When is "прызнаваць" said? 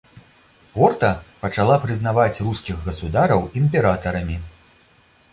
1.83-2.41